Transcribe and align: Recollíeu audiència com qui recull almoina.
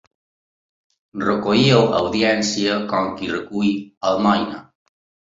Recollíeu 1.23 1.83
audiència 1.97 2.77
com 2.93 3.11
qui 3.19 3.29
recull 3.33 3.69
almoina. 4.13 4.63